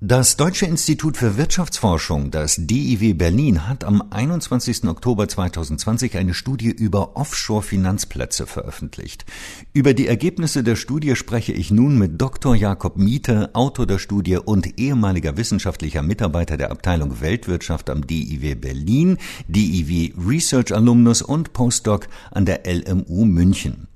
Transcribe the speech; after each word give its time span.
Das 0.00 0.36
Deutsche 0.36 0.64
Institut 0.64 1.16
für 1.16 1.36
Wirtschaftsforschung, 1.36 2.30
das 2.30 2.54
DIW 2.56 3.14
Berlin, 3.14 3.66
hat 3.68 3.82
am 3.82 4.00
21. 4.10 4.84
Oktober 4.84 5.26
2020 5.26 6.16
eine 6.16 6.34
Studie 6.34 6.70
über 6.70 7.16
Offshore-Finanzplätze 7.16 8.46
veröffentlicht. 8.46 9.26
Über 9.72 9.94
die 9.94 10.06
Ergebnisse 10.06 10.62
der 10.62 10.76
Studie 10.76 11.16
spreche 11.16 11.52
ich 11.52 11.72
nun 11.72 11.98
mit 11.98 12.22
Dr. 12.22 12.54
Jakob 12.54 12.96
Miete, 12.96 13.50
Autor 13.56 13.86
der 13.86 13.98
Studie 13.98 14.36
und 14.36 14.78
ehemaliger 14.78 15.36
wissenschaftlicher 15.36 16.02
Mitarbeiter 16.02 16.56
der 16.56 16.70
Abteilung 16.70 17.20
Weltwirtschaft 17.20 17.90
am 17.90 18.06
DIW 18.06 18.54
Berlin, 18.54 19.18
DIW 19.48 20.12
Research 20.24 20.72
Alumnus 20.72 21.22
und 21.22 21.52
Postdoc 21.52 22.06
an 22.30 22.46
der 22.46 22.60
LMU 22.72 23.24
München. 23.24 23.88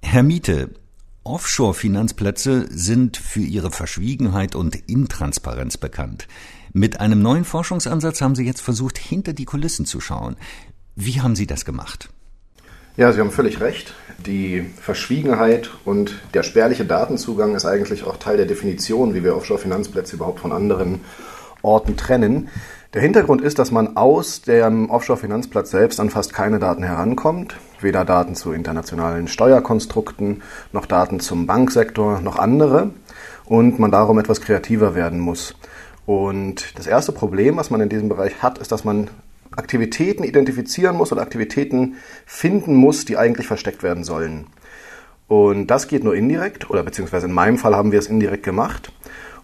Herr 0.00 0.22
Miete, 0.22 0.70
Offshore-Finanzplätze 1.28 2.66
sind 2.70 3.18
für 3.18 3.40
ihre 3.40 3.70
Verschwiegenheit 3.70 4.54
und 4.54 4.74
Intransparenz 4.88 5.76
bekannt. 5.76 6.26
Mit 6.72 7.00
einem 7.00 7.20
neuen 7.20 7.44
Forschungsansatz 7.44 8.22
haben 8.22 8.34
Sie 8.34 8.44
jetzt 8.44 8.62
versucht, 8.62 8.96
hinter 8.96 9.34
die 9.34 9.44
Kulissen 9.44 9.84
zu 9.84 10.00
schauen. 10.00 10.36
Wie 10.96 11.20
haben 11.20 11.36
Sie 11.36 11.46
das 11.46 11.66
gemacht? 11.66 12.08
Ja, 12.96 13.12
Sie 13.12 13.20
haben 13.20 13.30
völlig 13.30 13.60
recht. 13.60 13.92
Die 14.24 14.70
Verschwiegenheit 14.80 15.70
und 15.84 16.14
der 16.32 16.42
spärliche 16.42 16.86
Datenzugang 16.86 17.54
ist 17.54 17.66
eigentlich 17.66 18.04
auch 18.04 18.16
Teil 18.16 18.38
der 18.38 18.46
Definition, 18.46 19.14
wie 19.14 19.22
wir 19.22 19.36
Offshore-Finanzplätze 19.36 20.16
überhaupt 20.16 20.40
von 20.40 20.52
anderen 20.52 21.02
Orten 21.60 21.98
trennen. 21.98 22.48
Der 22.94 23.02
Hintergrund 23.02 23.42
ist, 23.42 23.58
dass 23.58 23.70
man 23.70 23.98
aus 23.98 24.40
dem 24.40 24.88
Offshore-Finanzplatz 24.88 25.70
selbst 25.72 26.00
an 26.00 26.08
fast 26.08 26.32
keine 26.32 26.58
Daten 26.58 26.82
herankommt. 26.82 27.54
Weder 27.80 28.04
Daten 28.04 28.34
zu 28.34 28.52
internationalen 28.52 29.28
Steuerkonstrukten, 29.28 30.42
noch 30.72 30.86
Daten 30.86 31.20
zum 31.20 31.46
Banksektor, 31.46 32.20
noch 32.20 32.38
andere. 32.38 32.90
Und 33.44 33.78
man 33.78 33.90
darum 33.90 34.18
etwas 34.18 34.40
kreativer 34.40 34.94
werden 34.94 35.20
muss. 35.20 35.54
Und 36.06 36.78
das 36.78 36.86
erste 36.86 37.12
Problem, 37.12 37.56
was 37.56 37.70
man 37.70 37.80
in 37.80 37.88
diesem 37.88 38.08
Bereich 38.08 38.42
hat, 38.42 38.58
ist, 38.58 38.72
dass 38.72 38.84
man 38.84 39.08
Aktivitäten 39.56 40.24
identifizieren 40.24 40.96
muss 40.96 41.12
oder 41.12 41.22
Aktivitäten 41.22 41.96
finden 42.26 42.74
muss, 42.74 43.04
die 43.04 43.16
eigentlich 43.16 43.46
versteckt 43.46 43.82
werden 43.82 44.04
sollen. 44.04 44.46
Und 45.26 45.66
das 45.66 45.88
geht 45.88 46.04
nur 46.04 46.14
indirekt, 46.14 46.70
oder 46.70 46.82
beziehungsweise 46.82 47.26
in 47.26 47.32
meinem 47.32 47.58
Fall 47.58 47.76
haben 47.76 47.92
wir 47.92 47.98
es 47.98 48.06
indirekt 48.06 48.42
gemacht. 48.42 48.92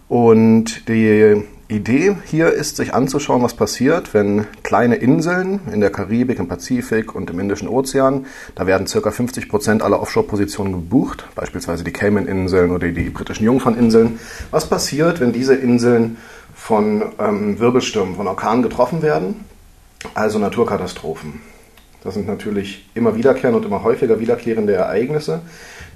Und 0.07 0.87
die 0.87 1.43
Idee 1.67 2.15
hier 2.25 2.51
ist, 2.51 2.77
sich 2.77 2.93
anzuschauen, 2.93 3.41
was 3.41 3.55
passiert, 3.55 4.13
wenn 4.13 4.45
kleine 4.61 4.97
Inseln 4.97 5.61
in 5.73 5.79
der 5.79 5.89
Karibik, 5.89 6.37
im 6.37 6.47
Pazifik 6.47 7.15
und 7.15 7.31
im 7.31 7.39
Indischen 7.39 7.67
Ozean, 7.67 8.27
da 8.53 8.67
werden 8.67 8.85
ca. 8.85 9.09
50 9.09 9.49
Prozent 9.49 9.81
aller 9.81 9.99
Offshore-Positionen 9.99 10.73
gebucht, 10.73 11.25
beispielsweise 11.33 11.83
die 11.83 11.91
Cayman-Inseln 11.91 12.69
oder 12.69 12.89
die 12.89 13.09
britischen 13.09 13.45
Jungferninseln. 13.45 14.19
Was 14.51 14.69
passiert, 14.69 15.19
wenn 15.19 15.33
diese 15.33 15.55
Inseln 15.55 16.17
von 16.53 17.03
ähm, 17.17 17.59
Wirbelstürmen, 17.59 18.15
von 18.15 18.27
Orkanen 18.27 18.61
getroffen 18.61 19.01
werden? 19.01 19.43
Also 20.13 20.37
Naturkatastrophen. 20.37 21.41
Das 22.03 22.13
sind 22.13 22.27
natürlich 22.27 22.87
immer 22.93 23.15
wiederkehrende 23.15 23.57
und 23.57 23.65
immer 23.65 23.83
häufiger 23.83 24.19
wiederkehrende 24.19 24.73
Ereignisse, 24.73 25.41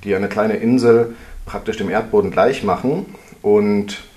die 0.03 0.15
eine 0.15 0.29
kleine 0.29 0.55
Insel 0.55 1.15
praktisch 1.45 1.77
dem 1.77 1.91
Erdboden 1.91 2.31
gleich 2.31 2.63
machen 2.63 3.05
und 3.43 4.08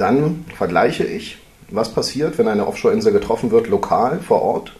dann 0.00 0.44
vergleiche 0.56 1.04
ich, 1.04 1.38
was 1.70 1.92
passiert, 1.92 2.38
wenn 2.38 2.48
eine 2.48 2.66
Offshore-Insel 2.66 3.12
getroffen 3.12 3.50
wird, 3.50 3.68
lokal 3.68 4.20
vor 4.20 4.42
Ort, 4.42 4.72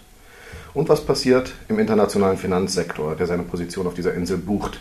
und 0.74 0.88
was 0.88 1.04
passiert 1.04 1.54
im 1.68 1.78
internationalen 1.78 2.38
Finanzsektor, 2.38 3.16
der 3.16 3.26
seine 3.26 3.42
Position 3.42 3.86
auf 3.86 3.94
dieser 3.94 4.14
Insel 4.14 4.38
bucht. 4.38 4.80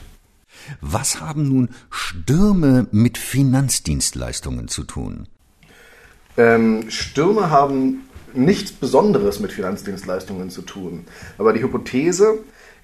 Was 0.81 1.21
haben 1.21 1.47
nun 1.47 1.69
Stürme 1.89 2.88
mit 2.91 3.17
Finanzdienstleistungen 3.17 4.67
zu 4.67 4.83
tun? 4.83 5.27
Ähm, 6.35 6.89
Stürme 6.89 7.49
haben 7.49 8.02
nichts 8.33 8.71
Besonderes 8.71 9.39
mit 9.39 9.52
Finanzdienstleistungen 9.52 10.49
zu 10.49 10.61
tun. 10.61 11.05
Aber 11.38 11.53
die 11.53 11.61
Hypothese 11.63 12.39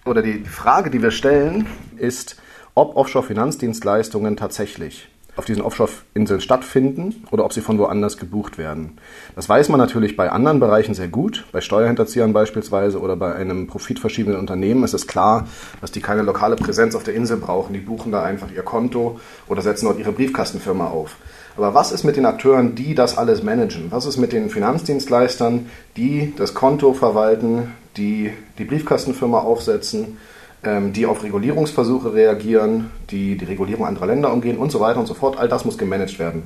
oder 0.05 0.21
die 0.21 0.43
Frage, 0.45 0.89
die 0.89 1.01
wir 1.01 1.11
stellen, 1.11 1.67
ist, 1.97 2.37
ob 2.73 2.95
Offshore-Finanzdienstleistungen 2.95 4.37
tatsächlich 4.37 5.09
auf 5.35 5.45
diesen 5.45 5.63
Offshore-Inseln 5.63 6.41
stattfinden 6.41 7.25
oder 7.31 7.45
ob 7.45 7.53
sie 7.53 7.61
von 7.61 7.79
woanders 7.79 8.17
gebucht 8.17 8.57
werden. 8.57 8.97
Das 9.35 9.49
weiß 9.49 9.69
man 9.69 9.79
natürlich 9.79 10.15
bei 10.15 10.29
anderen 10.29 10.59
Bereichen 10.59 10.93
sehr 10.93 11.07
gut. 11.07 11.45
Bei 11.51 11.61
Steuerhinterziehern 11.61 12.33
beispielsweise 12.33 12.99
oder 12.99 13.15
bei 13.15 13.33
einem 13.33 13.67
profitverschiebenden 13.67 14.39
Unternehmen 14.39 14.83
ist 14.83 14.93
es 14.93 15.07
klar, 15.07 15.47
dass 15.81 15.91
die 15.91 16.01
keine 16.01 16.21
lokale 16.21 16.55
Präsenz 16.55 16.95
auf 16.95 17.03
der 17.03 17.15
Insel 17.15 17.37
brauchen. 17.37 17.73
Die 17.73 17.79
buchen 17.79 18.11
da 18.11 18.23
einfach 18.23 18.51
ihr 18.55 18.63
Konto 18.63 19.19
oder 19.47 19.61
setzen 19.61 19.85
dort 19.85 19.99
ihre 19.99 20.11
Briefkastenfirma 20.11 20.87
auf. 20.87 21.15
Aber 21.55 21.73
was 21.73 21.91
ist 21.91 22.03
mit 22.03 22.15
den 22.15 22.25
Akteuren, 22.25 22.75
die 22.75 22.95
das 22.95 23.17
alles 23.17 23.43
managen? 23.43 23.91
Was 23.91 24.05
ist 24.05 24.17
mit 24.17 24.33
den 24.33 24.49
Finanzdienstleistern, 24.49 25.69
die 25.97 26.33
das 26.35 26.53
Konto 26.53 26.93
verwalten, 26.93 27.73
die 27.95 28.31
die 28.57 28.65
Briefkastenfirma 28.65 29.39
aufsetzen? 29.39 30.17
Ähm, 30.65 30.93
die 30.93 31.05
auf 31.05 31.23
Regulierungsversuche 31.23 32.13
reagieren, 32.13 32.89
die 33.09 33.37
die 33.37 33.43
Regulierung 33.43 33.85
anderer 33.85 34.07
Länder 34.07 34.31
umgehen 34.31 34.57
und 34.57 34.71
so 34.71 34.79
weiter 34.79 34.97
und 34.97 35.07
so 35.07 35.13
fort. 35.13 35.37
All 35.37 35.49
das 35.49 35.65
muss 35.65 35.77
gemanagt 35.77 36.19
werden. 36.19 36.43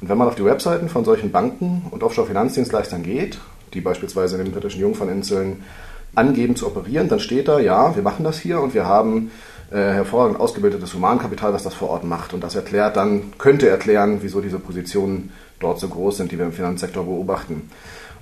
Und 0.00 0.08
wenn 0.08 0.18
man 0.18 0.26
auf 0.26 0.34
die 0.34 0.44
Webseiten 0.44 0.88
von 0.88 1.04
solchen 1.04 1.30
Banken 1.30 1.86
und 1.92 2.02
Offshore-Finanzdienstleistern 2.02 3.04
geht, 3.04 3.38
die 3.72 3.80
beispielsweise 3.80 4.36
in 4.36 4.44
den 4.44 4.52
britischen 4.52 4.80
Jungferninseln 4.80 5.62
angeben 6.16 6.56
zu 6.56 6.66
operieren, 6.66 7.08
dann 7.08 7.20
steht 7.20 7.46
da, 7.46 7.60
ja, 7.60 7.94
wir 7.94 8.02
machen 8.02 8.24
das 8.24 8.40
hier 8.40 8.60
und 8.60 8.74
wir 8.74 8.84
haben 8.84 9.30
äh, 9.70 9.76
hervorragend 9.76 10.40
ausgebildetes 10.40 10.92
Humankapital, 10.94 11.54
was 11.54 11.62
das 11.62 11.74
vor 11.74 11.90
Ort 11.90 12.02
macht. 12.02 12.34
Und 12.34 12.42
das 12.42 12.56
erklärt 12.56 12.96
dann, 12.96 13.32
könnte 13.38 13.68
erklären, 13.68 14.18
wieso 14.22 14.40
diese 14.40 14.58
Positionen 14.58 15.32
dort 15.60 15.78
so 15.78 15.86
groß 15.86 16.16
sind, 16.16 16.32
die 16.32 16.38
wir 16.38 16.46
im 16.46 16.52
Finanzsektor 16.52 17.04
beobachten. 17.04 17.70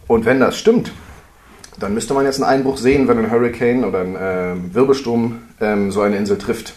Und 0.06 0.26
wenn 0.26 0.38
das 0.38 0.58
stimmt, 0.58 0.92
dann 1.80 1.94
müsste 1.94 2.14
man 2.14 2.24
jetzt 2.24 2.42
einen 2.42 2.50
Einbruch 2.50 2.76
sehen, 2.76 3.08
wenn 3.08 3.18
ein 3.18 3.30
Hurricane 3.30 3.84
oder 3.84 4.00
ein 4.00 4.16
äh, 4.16 4.74
Wirbelsturm 4.74 5.38
ähm, 5.60 5.90
so 5.90 6.02
eine 6.02 6.16
Insel 6.16 6.38
trifft. 6.38 6.74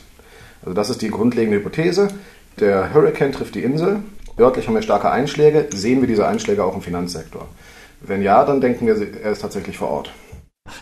Also 0.61 0.73
das 0.73 0.89
ist 0.89 1.01
die 1.01 1.09
grundlegende 1.09 1.57
Hypothese. 1.57 2.07
Der 2.59 2.93
Hurricane 2.93 3.31
trifft 3.31 3.55
die 3.55 3.63
Insel. 3.63 3.99
Örtlich 4.39 4.67
haben 4.67 4.75
wir 4.75 4.81
starke 4.81 5.11
Einschläge. 5.11 5.67
Sehen 5.73 6.01
wir 6.01 6.07
diese 6.07 6.27
Einschläge 6.27 6.63
auch 6.63 6.75
im 6.75 6.81
Finanzsektor? 6.81 7.47
Wenn 8.01 8.21
ja, 8.21 8.43
dann 8.45 8.61
denken 8.61 8.87
wir, 8.87 8.95
er 8.95 9.31
ist 9.31 9.41
tatsächlich 9.41 9.77
vor 9.77 9.89
Ort. 9.89 10.13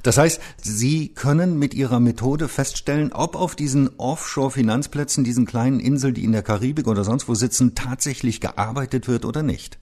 Das 0.04 0.18
heißt, 0.18 0.40
Sie 0.62 1.10
können 1.10 1.58
mit 1.58 1.74
Ihrer 1.74 2.00
Methode 2.00 2.48
feststellen, 2.48 3.12
ob 3.14 3.36
auf 3.36 3.56
diesen 3.56 3.90
Offshore-Finanzplätzen, 3.98 5.24
diesen 5.24 5.46
kleinen 5.46 5.80
Inseln, 5.80 6.14
die 6.14 6.24
in 6.24 6.32
der 6.32 6.44
Karibik 6.44 6.88
oder 6.88 7.04
sonst 7.04 7.28
wo 7.28 7.34
sitzen, 7.34 7.74
tatsächlich 7.74 8.42
gearbeitet 8.42 9.08
wird 9.08 9.26
oder 9.26 9.42
nicht. 9.42 9.80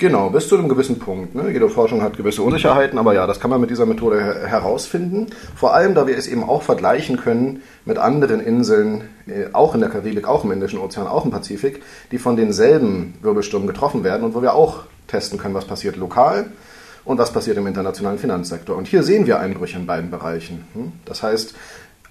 Genau, 0.00 0.30
bis 0.30 0.48
zu 0.48 0.56
einem 0.56 0.70
gewissen 0.70 0.98
Punkt. 0.98 1.34
Ne? 1.34 1.50
Jede 1.52 1.68
Forschung 1.68 2.00
hat 2.00 2.16
gewisse 2.16 2.40
Unsicherheiten, 2.40 2.98
aber 2.98 3.12
ja, 3.12 3.26
das 3.26 3.38
kann 3.38 3.50
man 3.50 3.60
mit 3.60 3.68
dieser 3.68 3.84
Methode 3.84 4.24
her 4.24 4.46
herausfinden. 4.46 5.26
Vor 5.54 5.74
allem, 5.74 5.94
da 5.94 6.06
wir 6.06 6.16
es 6.16 6.26
eben 6.26 6.42
auch 6.42 6.62
vergleichen 6.62 7.18
können 7.18 7.60
mit 7.84 7.98
anderen 7.98 8.40
Inseln, 8.40 9.02
äh, 9.26 9.52
auch 9.52 9.74
in 9.74 9.80
der 9.80 9.90
Karibik, 9.90 10.26
auch 10.26 10.42
im 10.42 10.52
Indischen 10.52 10.78
Ozean, 10.78 11.06
auch 11.06 11.26
im 11.26 11.30
Pazifik, 11.30 11.82
die 12.12 12.16
von 12.16 12.36
denselben 12.36 13.12
Wirbelstürmen 13.20 13.66
getroffen 13.68 14.02
werden 14.02 14.24
und 14.24 14.34
wo 14.34 14.40
wir 14.40 14.54
auch 14.54 14.84
testen 15.06 15.38
können, 15.38 15.52
was 15.52 15.66
passiert 15.66 15.96
lokal 15.96 16.46
und 17.04 17.18
was 17.18 17.30
passiert 17.30 17.58
im 17.58 17.66
internationalen 17.66 18.18
Finanzsektor. 18.18 18.78
Und 18.78 18.88
hier 18.88 19.02
sehen 19.02 19.26
wir 19.26 19.38
Einbrüche 19.38 19.76
in 19.76 19.84
beiden 19.84 20.10
Bereichen. 20.10 20.64
Hm? 20.72 20.92
Das 21.04 21.22
heißt, 21.22 21.54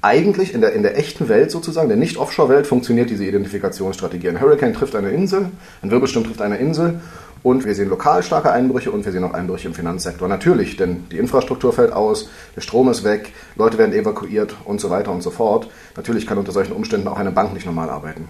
eigentlich 0.01 0.53
in 0.53 0.61
der, 0.61 0.73
in 0.73 0.83
der 0.83 0.97
echten 0.97 1.27
Welt 1.27 1.49
sozusagen, 1.51 1.89
der 1.89 1.97
Nicht-Offshore-Welt, 1.97 2.67
funktioniert 2.67 3.09
diese 3.09 3.25
Identifikationsstrategie. 3.25 4.29
Ein 4.29 4.39
Hurricane 4.39 4.73
trifft 4.73 4.95
eine 4.95 5.09
Insel, 5.09 5.49
ein 5.81 5.89
Wirbelsturm 5.89 6.23
trifft 6.23 6.41
eine 6.41 6.57
Insel 6.57 7.01
und 7.43 7.65
wir 7.65 7.75
sehen 7.75 7.89
lokal 7.89 8.23
starke 8.23 8.51
Einbrüche 8.51 8.91
und 8.91 9.05
wir 9.05 9.11
sehen 9.11 9.23
auch 9.23 9.33
Einbrüche 9.33 9.67
im 9.67 9.73
Finanzsektor. 9.73 10.27
Natürlich, 10.27 10.77
denn 10.77 11.05
die 11.11 11.17
Infrastruktur 11.17 11.73
fällt 11.73 11.93
aus, 11.93 12.29
der 12.55 12.61
Strom 12.61 12.89
ist 12.89 13.03
weg, 13.03 13.33
Leute 13.55 13.77
werden 13.77 13.93
evakuiert 13.93 14.55
und 14.65 14.81
so 14.81 14.89
weiter 14.89 15.11
und 15.11 15.21
so 15.21 15.31
fort. 15.31 15.69
Natürlich 15.95 16.27
kann 16.27 16.37
unter 16.37 16.51
solchen 16.51 16.73
Umständen 16.73 17.07
auch 17.07 17.17
eine 17.17 17.31
Bank 17.31 17.53
nicht 17.53 17.65
normal 17.65 17.89
arbeiten. 17.89 18.27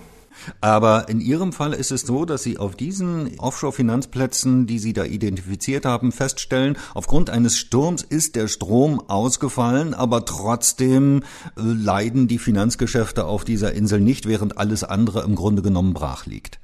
Aber 0.62 1.10
in 1.10 1.20
Ihrem 1.20 1.54
Fall 1.54 1.74
ist 1.74 1.92
es 1.92 2.02
so, 2.02 2.26
dass 2.26 2.44
Sie 2.44 2.58
auf 2.58 2.76
diesen 2.76 3.38
Offshore-Finanzplätzen, 3.40 4.68
die 4.68 4.80
Sie 4.80 4.94
da 4.94 5.04
identifiziert 5.04 5.86
haben, 5.86 6.12
feststellen, 6.12 6.78
aufgrund 6.94 7.30
eines 7.30 7.58
Sturms 7.58 8.04
ist 8.04 8.36
der 8.36 8.48
Strom 8.48 9.02
ausgefallen, 9.10 9.94
aber 9.94 10.26
trotzdem 10.26 11.24
äh, 11.58 11.62
leiden 11.62 12.28
die 12.28 12.40
Finanzgeschäfte 12.40 13.26
auf 13.26 13.44
dieser 13.44 13.74
Insel 13.74 14.00
nicht, 14.00 14.28
während 14.28 14.58
alles 14.58 14.84
andere 14.84 15.24
im 15.24 15.36
Grunde 15.36 15.62
genommen 15.62 15.94
brach 15.94 16.26
liegt. 16.26 16.60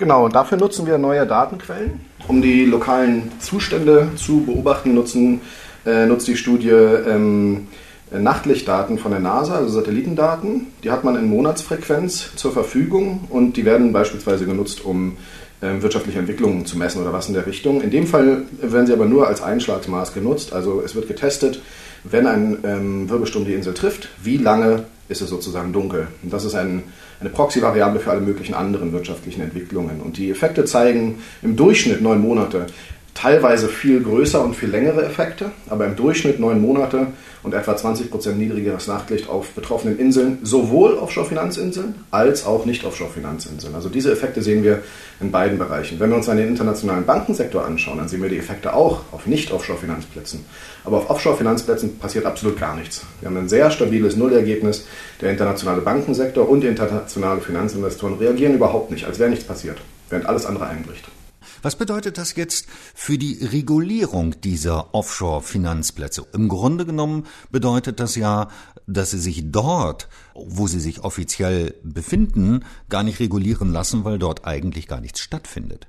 Genau, 0.00 0.24
und 0.24 0.34
dafür 0.34 0.56
nutzen 0.56 0.86
wir 0.86 0.96
neue 0.96 1.26
Datenquellen. 1.26 2.00
Um 2.26 2.40
die 2.40 2.64
lokalen 2.64 3.30
Zustände 3.38 4.08
zu 4.16 4.44
beobachten, 4.46 4.94
nutzen, 4.94 5.42
äh, 5.84 6.06
nutzt 6.06 6.26
die 6.26 6.38
Studie 6.38 6.70
ähm, 6.70 7.68
Nachtlichtdaten 8.10 8.98
von 8.98 9.10
der 9.10 9.20
NASA, 9.20 9.56
also 9.56 9.68
Satellitendaten. 9.68 10.68
Die 10.82 10.90
hat 10.90 11.04
man 11.04 11.16
in 11.16 11.28
Monatsfrequenz 11.28 12.34
zur 12.34 12.50
Verfügung 12.50 13.26
und 13.28 13.58
die 13.58 13.66
werden 13.66 13.92
beispielsweise 13.92 14.46
genutzt, 14.46 14.82
um 14.86 15.18
ähm, 15.60 15.82
wirtschaftliche 15.82 16.18
Entwicklungen 16.18 16.64
zu 16.64 16.78
messen 16.78 17.02
oder 17.02 17.12
was 17.12 17.28
in 17.28 17.34
der 17.34 17.46
Richtung. 17.46 17.82
In 17.82 17.90
dem 17.90 18.06
Fall 18.06 18.44
werden 18.62 18.86
sie 18.86 18.94
aber 18.94 19.04
nur 19.04 19.28
als 19.28 19.42
Einschlagsmaß 19.42 20.14
genutzt. 20.14 20.54
Also 20.54 20.80
es 20.82 20.94
wird 20.94 21.08
getestet, 21.08 21.60
wenn 22.04 22.26
ein 22.26 22.56
ähm, 22.64 23.10
Wirbelsturm 23.10 23.44
die 23.44 23.52
Insel 23.52 23.74
trifft, 23.74 24.08
wie 24.22 24.38
lange 24.38 24.84
ist 25.10 25.20
es 25.20 25.28
sozusagen 25.28 25.74
dunkel. 25.74 26.06
Und 26.22 26.32
das 26.32 26.46
ist 26.46 26.54
ein 26.54 26.84
eine 27.20 27.30
Proxy-Variable 27.30 28.00
für 28.00 28.10
alle 28.10 28.20
möglichen 28.20 28.54
anderen 28.54 28.92
wirtschaftlichen 28.92 29.42
Entwicklungen. 29.42 30.00
Und 30.00 30.16
die 30.16 30.30
Effekte 30.30 30.64
zeigen 30.64 31.22
im 31.42 31.56
Durchschnitt 31.56 32.00
neun 32.00 32.20
Monate 32.20 32.66
teilweise 33.14 33.68
viel 33.68 34.02
größer 34.02 34.42
und 34.42 34.54
viel 34.54 34.70
längere 34.70 35.04
Effekte, 35.04 35.50
aber 35.68 35.86
im 35.86 35.96
Durchschnitt 35.96 36.40
neun 36.40 36.60
Monate 36.60 37.08
und 37.42 37.54
etwa 37.54 37.76
20 37.76 38.10
Prozent 38.10 38.38
niedrigeres 38.38 38.86
Nachtlicht 38.86 39.28
auf 39.28 39.50
betroffenen 39.50 39.98
Inseln, 39.98 40.38
sowohl 40.42 40.94
Offshore-Finanzinseln 40.94 41.94
als 42.10 42.46
auch 42.46 42.66
Nicht-Offshore-Finanzinseln. 42.66 43.74
Also 43.74 43.88
diese 43.88 44.12
Effekte 44.12 44.42
sehen 44.42 44.62
wir 44.62 44.82
in 45.20 45.30
beiden 45.30 45.58
Bereichen. 45.58 45.98
Wenn 45.98 46.10
wir 46.10 46.16
uns 46.16 46.26
den 46.26 46.38
internationalen 46.38 47.04
Bankensektor 47.04 47.64
anschauen, 47.64 47.98
dann 47.98 48.08
sehen 48.08 48.22
wir 48.22 48.28
die 48.28 48.38
Effekte 48.38 48.74
auch 48.74 49.00
auf 49.12 49.26
Nicht-Offshore-Finanzplätzen. 49.26 50.44
Aber 50.84 50.98
auf 50.98 51.10
Offshore-Finanzplätzen 51.10 51.98
passiert 51.98 52.26
absolut 52.26 52.58
gar 52.58 52.76
nichts. 52.76 53.02
Wir 53.20 53.28
haben 53.28 53.36
ein 53.36 53.48
sehr 53.48 53.70
stabiles 53.70 54.16
Nullergebnis. 54.16 54.86
Der 55.20 55.30
internationale 55.30 55.82
Bankensektor 55.82 56.48
und 56.48 56.62
die 56.62 56.68
internationale 56.68 57.40
Finanzinvestoren 57.40 58.18
reagieren 58.18 58.54
überhaupt 58.54 58.90
nicht, 58.90 59.04
als 59.06 59.18
wäre 59.18 59.30
nichts 59.30 59.44
passiert, 59.44 59.78
während 60.08 60.26
alles 60.26 60.46
andere 60.46 60.66
einbricht. 60.66 61.04
Was 61.62 61.76
bedeutet 61.76 62.16
das 62.16 62.36
jetzt 62.36 62.66
für 62.94 63.18
die 63.18 63.44
Regulierung 63.44 64.40
dieser 64.40 64.94
Offshore-Finanzplätze? 64.94 66.26
Im 66.32 66.48
Grunde 66.48 66.86
genommen 66.86 67.26
bedeutet 67.50 68.00
das 68.00 68.16
ja, 68.16 68.48
dass 68.86 69.10
sie 69.10 69.18
sich 69.18 69.50
dort, 69.50 70.08
wo 70.34 70.66
sie 70.66 70.80
sich 70.80 71.04
offiziell 71.04 71.74
befinden, 71.82 72.64
gar 72.88 73.02
nicht 73.02 73.20
regulieren 73.20 73.72
lassen, 73.72 74.04
weil 74.04 74.18
dort 74.18 74.46
eigentlich 74.46 74.88
gar 74.88 75.00
nichts 75.00 75.20
stattfindet. 75.20 75.86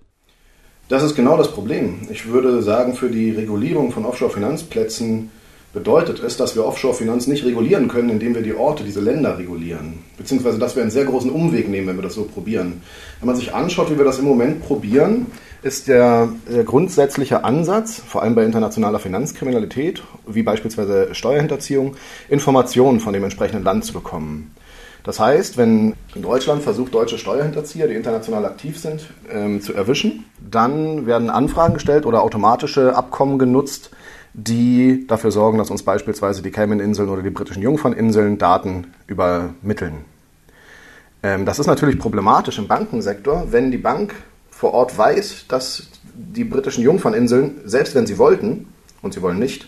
Das 0.90 1.04
ist 1.04 1.16
genau 1.16 1.38
das 1.38 1.52
Problem. 1.52 2.08
Ich 2.10 2.28
würde 2.28 2.62
sagen, 2.62 2.96
für 2.96 3.10
die 3.10 3.32
Regulierung 3.32 3.94
von 3.94 4.04
Offshore-Finanzplätzen 4.06 5.32
bedeutet 5.74 6.22
es, 6.22 6.36
dass 6.36 6.56
wir 6.56 6.66
Offshore-Finanz 6.66 7.28
nicht 7.28 7.46
regulieren 7.46 7.88
können, 7.88 8.10
indem 8.10 8.36
wir 8.36 8.42
die 8.42 8.54
Orte, 8.54 8.84
diese 8.84 9.00
Länder 9.00 9.38
regulieren. 9.38 10.00
Beziehungsweise, 10.18 10.60
dass 10.60 10.76
wir 10.76 10.82
einen 10.82 10.92
sehr 10.92 11.06
großen 11.06 11.32
Umweg 11.32 11.70
nehmen, 11.70 11.88
wenn 11.88 11.96
wir 11.96 12.04
das 12.04 12.16
so 12.16 12.26
probieren. 12.26 12.82
Wenn 13.20 13.28
man 13.28 13.38
sich 13.38 13.54
anschaut, 13.54 13.90
wie 13.90 13.98
wir 13.98 14.04
das 14.04 14.20
im 14.20 14.26
Moment 14.26 14.64
probieren, 14.64 15.28
ist 15.64 15.88
der, 15.88 16.30
der 16.50 16.64
grundsätzliche 16.64 17.44
Ansatz, 17.44 18.00
vor 18.00 18.24
allem 18.24 18.36
bei 18.36 18.44
internationaler 18.44 19.00
Finanzkriminalität, 19.00 20.02
wie 20.26 20.44
beispielsweise 20.44 21.14
Steuerhinterziehung, 21.14 21.96
Informationen 22.30 23.00
von 23.00 23.14
dem 23.14 23.24
entsprechenden 23.24 23.64
Land 23.64 23.86
zu 23.86 23.94
bekommen. 23.94 24.56
Das 25.04 25.20
heißt, 25.20 25.58
wenn 25.58 25.94
Deutschland 26.16 26.62
versucht, 26.62 26.94
deutsche 26.94 27.18
Steuerhinterzieher, 27.18 27.88
die 27.88 27.96
international 27.96 28.46
aktiv 28.46 28.80
sind, 28.80 29.08
ähm, 29.32 29.62
zu 29.62 29.74
erwischen, 29.74 30.26
dann 30.40 31.08
werden 31.08 31.30
Anfragen 31.30 31.74
gestellt 31.74 32.06
oder 32.06 32.22
automatische 32.22 32.96
Abkommen 32.96 33.40
genutzt, 33.40 33.90
die 34.34 35.06
dafür 35.08 35.32
sorgen, 35.32 35.58
dass 35.58 35.72
uns 35.72 35.84
beispielsweise 35.84 36.42
die 36.42 36.52
Cayman-Inseln 36.52 37.10
oder 37.10 37.24
die 37.24 37.32
britischen 37.32 37.64
Jungferninseln 37.64 38.38
Daten 38.38 38.94
übermitteln. 39.08 40.06
Ähm, 41.24 41.46
das 41.46 41.60
ist 41.60 41.68
natürlich 41.68 42.00
problematisch 42.00 42.60
im 42.60 42.68
Bankensektor, 42.68 43.48
wenn 43.52 43.72
die 43.72 43.78
Bank 43.78 44.16
vor 44.62 44.76
Ort 44.76 44.96
weiß, 44.96 45.46
dass 45.48 45.88
die 46.14 46.44
britischen 46.44 46.84
Jungferninseln, 46.84 47.62
selbst 47.66 47.96
wenn 47.96 48.06
sie 48.06 48.20
wollten, 48.20 48.68
und 49.02 49.12
sie 49.12 49.24
wollen 49.24 49.40
nicht, 49.40 49.68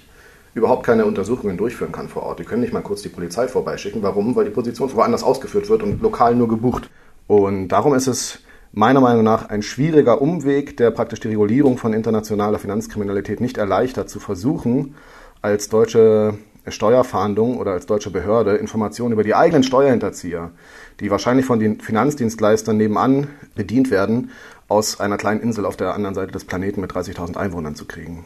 überhaupt 0.54 0.86
keine 0.86 1.08
Untersuchungen 1.08 1.58
durchführen 1.58 1.92
kann 1.92 2.10
vor 2.10 2.22
Ort. 2.22 2.38
Die 2.38 2.44
können 2.44 2.62
nicht 2.62 2.74
mal 2.74 2.84
kurz 2.84 3.02
die 3.02 3.10
Polizei 3.10 3.48
vorbeischicken. 3.48 4.04
Warum? 4.04 4.36
Weil 4.36 4.46
die 4.46 4.52
Position 4.52 4.94
woanders 4.94 5.24
ausgeführt 5.24 5.68
wird 5.68 5.82
und 5.82 6.04
lokal 6.04 6.36
nur 6.36 6.48
gebucht. 6.48 6.92
Und 7.26 7.70
darum 7.70 7.96
ist 7.96 8.06
es 8.06 8.38
meiner 8.72 9.02
Meinung 9.02 9.24
nach 9.24 9.50
ein 9.50 9.64
schwieriger 9.64 10.22
Umweg, 10.22 10.78
der 10.78 10.92
praktisch 10.92 11.22
die 11.22 11.30
Regulierung 11.30 11.80
von 11.80 11.92
internationaler 11.94 12.60
Finanzkriminalität 12.60 13.42
nicht 13.42 13.58
erleichtert, 13.58 14.12
zu 14.12 14.20
versuchen, 14.20 14.94
als 15.42 15.70
deutsche 15.70 16.36
Steuerfahndung 16.68 17.58
oder 17.58 17.72
als 17.72 17.86
deutsche 17.86 18.10
Behörde 18.10 18.56
Informationen 18.56 19.14
über 19.14 19.24
die 19.24 19.36
eigenen 19.36 19.64
Steuerhinterzieher, 19.64 20.52
die 21.00 21.12
wahrscheinlich 21.12 21.46
von 21.46 21.60
den 21.60 21.80
Finanzdienstleistern 21.82 22.78
nebenan 22.78 23.28
bedient 23.56 23.92
werden, 23.92 24.32
aus 24.68 25.00
einer 25.00 25.18
kleinen 25.18 25.42
Insel 25.42 25.66
auf 25.66 25.76
der 25.76 25.94
anderen 25.94 26.16
Seite 26.16 26.32
des 26.32 26.46
Planeten 26.46 26.82
mit 26.82 26.92
30.000 26.92 27.36
Einwohnern 27.38 27.76
zu 27.76 27.86
kriegen. 27.86 28.26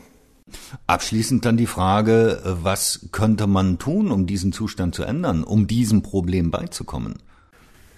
Abschließend 0.86 1.44
dann 1.46 1.58
die 1.58 1.66
Frage, 1.66 2.42
was 2.44 3.10
könnte 3.12 3.48
man 3.48 3.80
tun, 3.80 4.12
um 4.12 4.26
diesen 4.26 4.54
Zustand 4.54 4.96
zu 4.96 5.04
ändern, 5.04 5.44
um 5.44 5.68
diesem 5.68 6.04
Problem 6.04 6.52
beizukommen? 6.52 7.16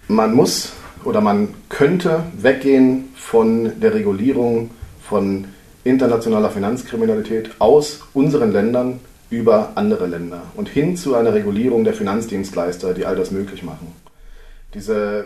Man 0.07 0.33
muss 0.33 0.71
oder 1.03 1.21
man 1.21 1.49
könnte 1.69 2.23
weggehen 2.37 3.09
von 3.15 3.79
der 3.79 3.93
Regulierung 3.93 4.71
von 5.01 5.45
internationaler 5.83 6.49
Finanzkriminalität 6.49 7.51
aus 7.59 8.01
unseren 8.13 8.51
Ländern 8.51 8.99
über 9.29 9.73
andere 9.75 10.07
Länder 10.07 10.41
und 10.55 10.69
hin 10.69 10.97
zu 10.97 11.15
einer 11.15 11.33
Regulierung 11.33 11.83
der 11.83 11.93
Finanzdienstleister, 11.93 12.93
die 12.93 13.05
all 13.05 13.15
das 13.15 13.31
möglich 13.31 13.63
machen. 13.63 13.93
Diese 14.73 15.25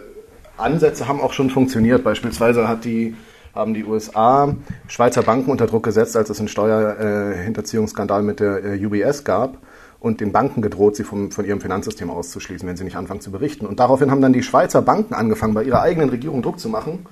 Ansätze 0.58 1.08
haben 1.08 1.22
auch 1.22 1.34
schon 1.34 1.50
funktioniert. 1.50 2.04
Beispielsweise 2.04 2.68
hat 2.68 2.86
die, 2.86 3.16
haben 3.56 3.74
die 3.74 3.86
USA 3.86 4.56
Schweizer 4.88 5.24
Banken 5.24 5.52
unter 5.52 5.68
Druck 5.68 5.84
gesetzt, 5.84 6.16
als 6.18 6.30
es 6.30 6.40
einen 6.40 6.48
Steuerhinterziehungsskandal 6.48 8.24
mit 8.24 8.40
der 8.40 8.64
äh, 8.64 8.86
UBS 8.86 9.24
gab 9.24 9.58
und 10.00 10.20
den 10.20 10.34
Banken 10.34 10.62
gedroht, 10.62 10.98
sie 10.98 11.04
vom, 11.04 11.32
von 11.32 11.46
ihrem 11.46 11.62
Finanzsystem 11.62 12.10
auszuschließen, 12.10 12.68
wenn 12.68 12.76
sie 12.76 12.84
nicht 12.84 12.98
anfangen 12.98 13.22
zu 13.22 13.32
berichten. 13.32 13.66
Und 13.66 13.80
daraufhin 13.80 14.12
haben 14.12 14.22
dann 14.22 14.34
die 14.34 14.44
Schweizer 14.44 14.82
Banken 14.82 15.14
angefangen, 15.14 15.54
bei 15.54 15.64
ihrer 15.64 15.82
eigenen 15.82 16.10
Regierung 16.10 16.42
Druck 16.42 16.60
zu 16.60 16.68
machen, 16.68 17.06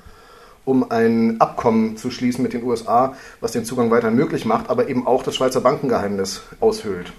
um 0.65 0.89
ein 0.91 1.41
Abkommen 1.41 1.97
zu 1.97 2.11
schließen 2.11 2.43
mit 2.43 2.53
den 2.53 2.63
USA, 2.63 3.15
was 3.39 3.51
den 3.51 3.65
Zugang 3.65 3.91
weiterhin 3.91 4.15
möglich 4.15 4.45
macht, 4.45 4.69
aber 4.69 4.89
eben 4.89 5.07
auch 5.07 5.23
das 5.23 5.35
Schweizer 5.35 5.61
Bankengeheimnis 5.61 6.41
aushöhlt. 6.59 7.13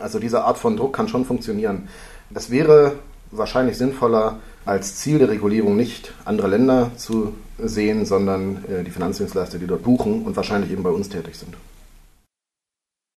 Also 0.00 0.18
diese 0.18 0.44
Art 0.44 0.58
von 0.58 0.76
Druck 0.76 0.94
kann 0.94 1.08
schon 1.08 1.24
funktionieren. 1.24 1.88
Es 2.34 2.50
wäre 2.50 2.94
wahrscheinlich 3.30 3.76
sinnvoller, 3.76 4.38
als 4.64 4.96
Ziel 4.96 5.18
der 5.18 5.28
Regulierung 5.28 5.76
nicht 5.76 6.12
andere 6.24 6.48
Länder 6.48 6.90
zu 6.96 7.34
sehen, 7.58 8.04
sondern 8.04 8.64
äh, 8.64 8.82
die 8.82 8.90
Finanzdienstleister, 8.90 9.58
die 9.58 9.66
dort 9.66 9.84
buchen 9.84 10.24
und 10.24 10.36
wahrscheinlich 10.36 10.72
eben 10.72 10.82
bei 10.82 10.90
uns 10.90 11.08
tätig 11.08 11.36
sind. 11.36 11.54